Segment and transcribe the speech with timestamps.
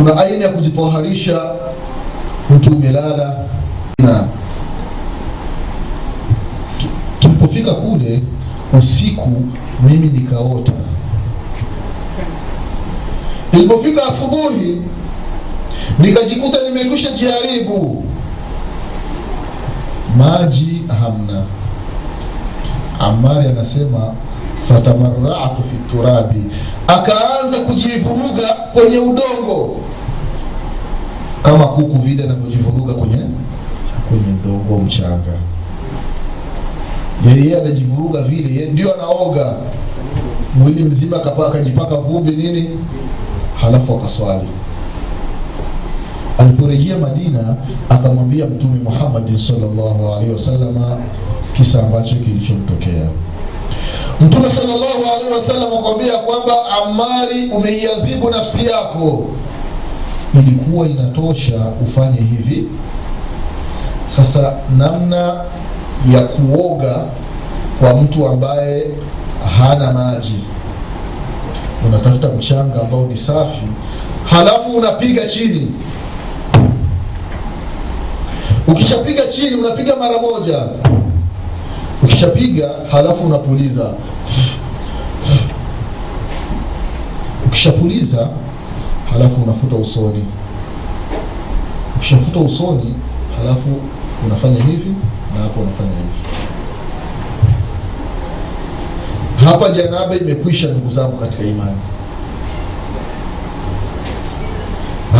[0.00, 1.50] kuna aina ya kujitaharisha
[2.50, 3.36] mtu umelala
[3.98, 4.24] na
[7.18, 8.22] tulipofika kule
[8.78, 9.42] usiku
[9.82, 10.72] mimi nikaota.
[13.52, 14.82] Ilipofika asubuhi
[15.98, 18.04] nikajikuta nimekwisha jiharibu
[20.18, 21.42] maji hamna.
[23.00, 24.14] Amari anasema
[24.74, 26.42] fatamaratu fi turabi
[26.86, 29.76] akaanza kujivuruga kwenye udongo.
[31.42, 33.16] Kama kuku vile anavyojivuruga kwenye
[34.08, 35.32] kwenye udongo mchanga.
[37.26, 39.52] Yeye anajivuruga vile yeye ndio anaoga.
[40.54, 41.16] Mwili mzima
[41.46, 42.70] akajipaka vumbi nini?
[43.60, 44.48] Halafu akaswali.
[46.38, 47.56] Aliporejea madina
[47.88, 50.74] akamwambia mtume Muhammad sallallahu alaihi wasallam
[51.52, 53.08] kisa ambacho kilichomtokea
[54.20, 59.24] mtume salllahu alaihi wasallam akwambia kwamba amari umeiadhibu nafsi yako.
[60.34, 61.56] Ilikuwa inatosha
[61.88, 62.68] ufanye hivi.
[64.06, 65.44] Sasa namna
[66.12, 67.04] ya kuoga
[67.80, 68.86] kwa mtu ambaye
[69.58, 70.44] hana maji.
[71.88, 73.66] Unatafuta mchanga ambao ni safi
[74.24, 75.72] halafu unapiga chini.
[78.68, 80.58] Ukishapiga chini unapiga mara moja
[82.02, 83.90] ukishapiga halafu unapuliza.
[87.46, 88.28] Ukishapuliza
[89.12, 90.24] halafu unafuta usoni.
[91.96, 92.94] Ukishafuta usoni
[93.38, 93.68] halafu
[94.26, 94.94] unafanya hivi
[95.36, 96.20] na hapo unafanya hivi.
[99.44, 101.78] Hapa janaba imekwisha ndugu zangu katika imani.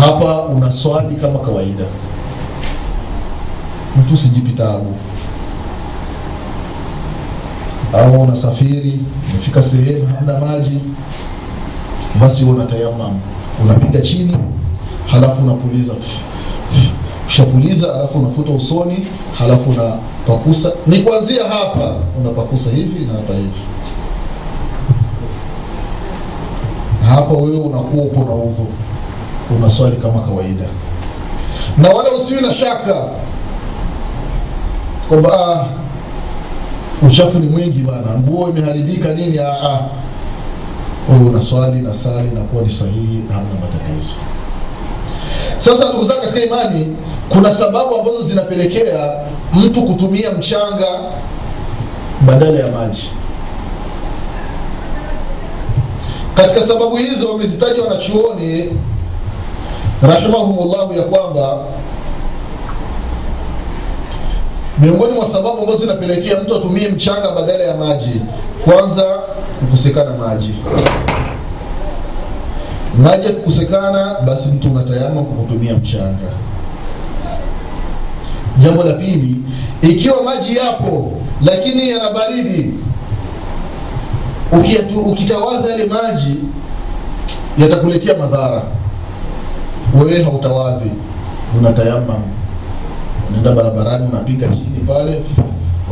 [0.00, 1.84] Hapa unaswali kama kawaida.
[3.96, 4.94] Mtu usijipitabu
[7.94, 9.00] au unasafiri
[9.30, 10.80] umefika sehemu hamna maji
[12.20, 13.20] basi unatayamam
[13.64, 14.36] unapiga chini
[15.10, 15.92] halafu unapuliza.
[17.28, 19.06] Ushapuliza, halafu unafuta usoni
[19.38, 20.72] halafu unapakusa.
[20.86, 23.60] Ni kuanzia hapa unapakusa hivi na hapa hivi.
[27.08, 28.66] Hapa wewe unakuwa upo na udhu.
[29.56, 30.64] Unaswali kama kawaida.
[31.78, 32.94] Na wala usiwi na shaka
[35.08, 35.64] kwamba ah,
[37.02, 39.38] uchafu ni mwingi bana nguo imeharibika nini?
[39.38, 39.80] Ah, naswali
[41.08, 44.14] wewe unaswali na sali nakuwa ni sahihi hamna matatizo.
[45.58, 46.96] Sasa ndugu zangu katika imani
[47.28, 49.10] kuna sababu ambazo zinapelekea
[49.52, 50.86] mtu kutumia mchanga
[52.26, 53.10] badala ya maji.
[56.34, 58.70] Katika sababu hizo wamezitaja wanachuoni
[60.02, 61.58] rahimahumullahu ya kwamba
[64.80, 68.20] miongoni mwa sababu ambazo zinapelekea mtu atumie mchanga badala ya maji
[68.64, 69.02] kwanza
[69.60, 70.54] kukosekana maji.
[73.02, 76.28] Maji yakikosekana, basi mtu unatayama kwa kutumia mchanga.
[78.58, 79.36] Jambo la pili
[79.82, 81.12] ikiwa maji yapo
[81.44, 82.74] lakini yana baridi
[85.06, 86.36] ukitawadha yale maji
[87.58, 88.62] yatakuletea madhara.
[89.98, 90.90] Wewe hautawadhi
[91.58, 92.22] unatayamam
[93.28, 95.22] unaenda barabarani unapiga chini pale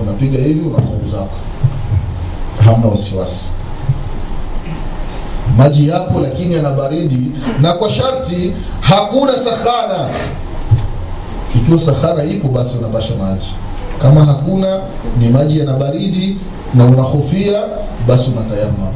[0.02, 1.36] unapiga hivi unasali zako.
[2.64, 3.50] Hamna wasiwasi.
[5.56, 7.32] Maji yapo lakini yana baridi.
[7.60, 10.10] Na kwa sharti hakuna sahara.
[11.54, 13.46] ikiwa sahara ipo basi unapasha maji.
[14.02, 14.80] Kama hakuna
[15.18, 16.38] ni maji yana baridi
[16.74, 17.62] na unahofia
[18.08, 18.92] basi unatayama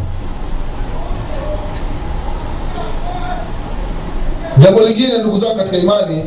[4.58, 6.24] jambo lingine ndugu zangu katika imani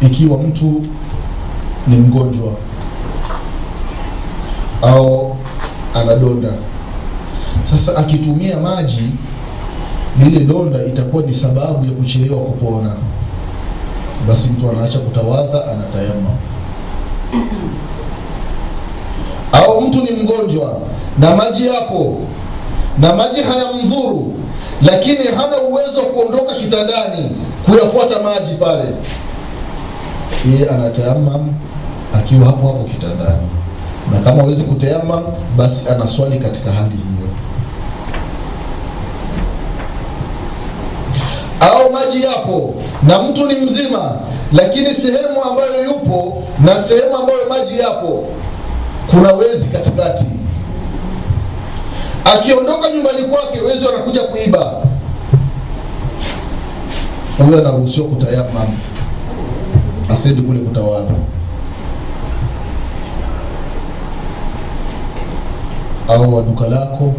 [0.00, 0.84] ikiwa mtu
[1.86, 2.52] ni mgonjwa
[4.82, 5.36] au
[5.94, 6.48] anadonda
[7.64, 9.12] sasa akitumia maji
[10.18, 12.92] lile donda itakuwa ni sababu ya kuchelewa kupona.
[14.28, 16.30] Basi mtu anaacha kutawadha anatayama
[19.52, 20.80] au mtu ni mgonjwa
[21.18, 22.20] na maji yapo
[22.98, 24.34] na maji hayamdhuru
[24.82, 27.30] lakini hana uwezo wa kuondoka kitandani
[27.66, 28.84] kuyafuata maji pale
[30.52, 31.54] yeye anatayamam
[32.14, 33.48] akiwa hapo hapo kitandani.
[34.12, 35.22] Na kama hawezi kutayamam
[35.56, 37.28] basi anaswali katika hali hiyo.
[41.60, 44.12] Au maji yapo na mtu ni mzima
[44.52, 48.26] lakini sehemu ambayo yupo na sehemu ambayo maji yapo
[49.10, 50.26] kuna wezi katikati.
[52.24, 54.72] Akiondoka nyumbani kwake wezi wanakuja kuiba.
[57.38, 58.78] Huyo anaruhusiwa kutayamam
[60.08, 61.10] asidi kule kutawala.
[66.08, 67.14] au wa duka lako.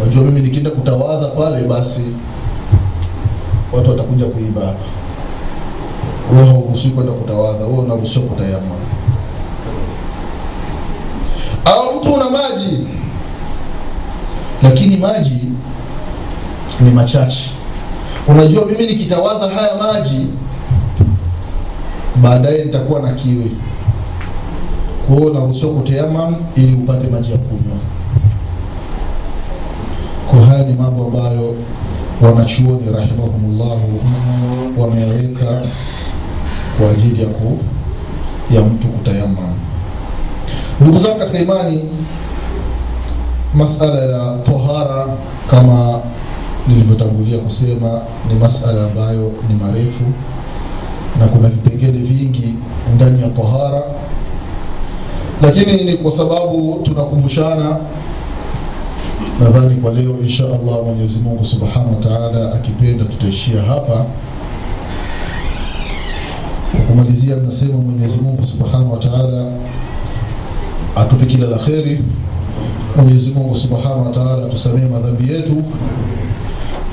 [0.00, 2.02] Wajua mimi nikienda kutawadha pale basi
[3.72, 4.84] watu watakuja kuiba hapa.
[6.34, 7.64] Wewe hauruhusiwi kwenda kutawadha.
[7.64, 8.66] Wewe unaruhusiwa kutayama.
[11.64, 12.86] au mtu una maji?
[14.62, 15.40] Lakini maji
[16.80, 17.50] ni machache.
[18.28, 20.26] Unajua mimi nikitawadha haya maji
[22.22, 23.50] baadaye nitakuwa na kiwi
[25.06, 27.76] kwa hiyo unaruhusiwa kutayamam ili upate maji ya kunywa.
[30.30, 31.54] Kwa haya ni mambo ambayo
[32.22, 34.00] wanachuoni rahimahumullahu
[34.78, 35.62] wameyaweka
[36.78, 37.58] kwa ajili ya, ku,
[38.54, 39.54] ya mtu kutayamam
[40.80, 41.84] ndugu zangu katika imani
[43.54, 45.06] masala ya tohara
[45.50, 46.00] kama
[46.68, 50.04] nilivyotangulia kusema ni masala ambayo ni marefu
[51.20, 52.54] na kuna vipengele vingi
[52.94, 53.82] ndani ya tahara,
[55.42, 57.76] lakini ni kwa sababu tunakumbushana
[59.40, 62.00] nadhani kwa leo insha allah mwenyezi mungu subhanahu wa
[62.54, 64.04] akipenda tutaishia hapa.
[66.72, 68.98] Kwa kumalizia nasema mwenyezi mungu subhanahu wa
[70.96, 72.04] atupe kila la kheri.
[72.96, 74.08] Mwenyezi mungu subhanahu wa
[74.46, 75.62] atusamee madhambi yetu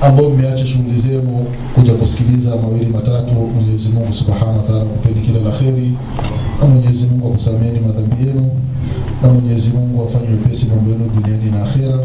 [0.04, 1.46] ambao mmeacha shughuli zenu
[1.76, 5.94] kuja kusikiliza mawili matatu mwenyezi mungu subhanahu wa kupeni kila la kheri
[6.62, 8.52] na mwenyezi mungu akusameni madhambi yenu
[9.22, 12.00] na mwenyezi mungu afanye wepesi mambo yenu duniani na akhera.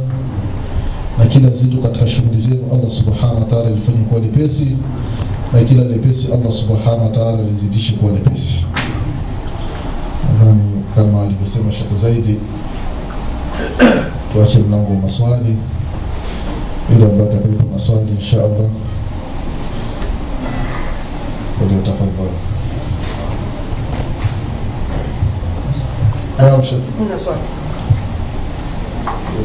[1.19, 4.77] Na kila zito katika shughuli zenu allah subhanahu wa taala lifanye kuwa lepesi
[5.53, 8.65] na kila lepesi allah subhanahu wa taala lizidishe kuwa lepesi
[10.95, 12.39] kama alivyosema shaka zaidi
[14.33, 15.57] tuache mlango wa maswali
[16.99, 18.71] وليبقى بكم أصلي إن شاء الله
[21.61, 22.29] وليتفضل
[26.41, 27.35] أنا مش أنا صح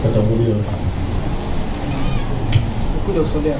[0.04, 0.54] كتبوا لي
[3.08, 3.56] كل صلاه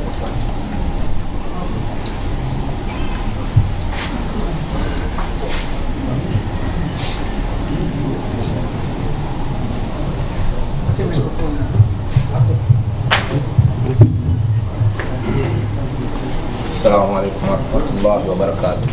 [18.14, 18.90] warahmatullahi wabarakatuh.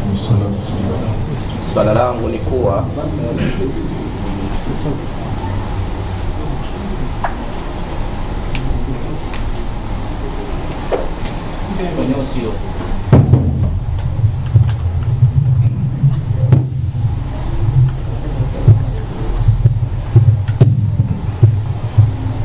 [1.73, 2.85] Swala langu ni kuwa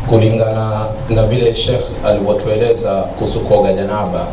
[0.10, 4.28] kulingana na vile Sheikh alivyotueleza kuhusu kuoga janaba,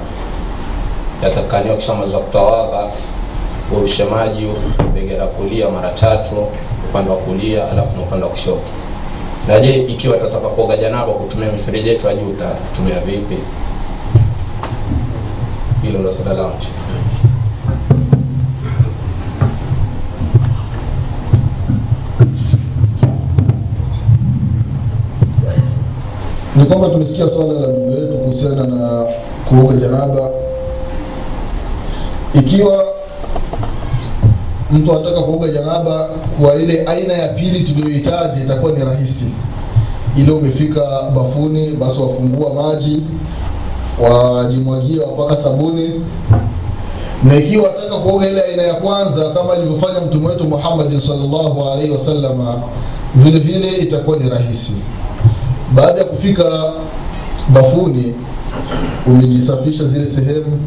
[1.22, 1.76] yatakaniwa
[2.06, 2.88] za kutawadha
[3.76, 4.46] urushe maji
[4.94, 6.34] bega kulia mara tatu,
[6.90, 8.60] upande wa kulia alafu na upande wa kushoto.
[9.48, 13.38] Na je, ikiwa tutataka kuoga janaba kutumia mifereji yetu ya juu, utatumia vipi?
[15.82, 16.56] Hilo ndo swala langu.
[26.56, 29.04] ni kwamba tumesikia swala la ndugu yetu kuhusiana na
[29.48, 30.30] kuoga janaba
[32.34, 32.84] ikiwa
[34.70, 36.08] mtu anataka kuoga janaba
[36.40, 39.24] kwa ile aina ya pili tuliyohitaji itakuwa ni rahisi.
[40.16, 40.80] Ile umefika
[41.16, 43.02] bafuni basi wafungua maji
[44.10, 45.90] wajimwagia wapaka sabuni.
[47.24, 51.90] Na ikiwa wataka kuoga ile aina ya kwanza kama alivyofanya mtume wetu muhammadin salllahu alaihi
[51.92, 52.62] wasalama
[53.14, 54.76] vile vile itakuwa ni rahisi.
[55.74, 56.72] Baada ya kufika
[57.48, 58.14] bafuni
[59.06, 60.60] umejisafisha zile sehemu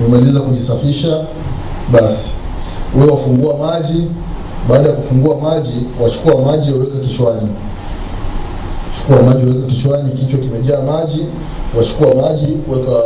[0.00, 1.24] umemaliza kujisafisha
[1.92, 2.34] basi.
[2.96, 4.08] Wewe wafungua maji.
[4.68, 7.48] Baada ya kufungua maji wachukua maji waweka kichwani.
[8.98, 11.26] Chukua maji waweka kichwani kichwa kimejaa maji.
[11.78, 13.02] Wachukua maji weka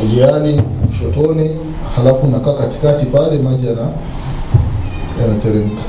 [0.00, 0.62] kuliani
[0.98, 1.50] shotoni
[1.96, 3.86] halafu nakaa katikati pale maji yana
[5.20, 5.82] yanateremka.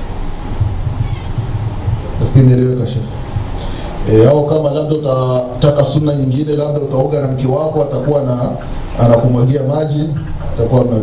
[2.19, 8.21] Nafikiri nieleweka shekhe au kama labda utataka sunna nyingine labda utaoga na mke wako atakuwa
[8.23, 8.49] na
[8.99, 10.09] anakumwagia maji
[10.57, 10.99] takuwa mna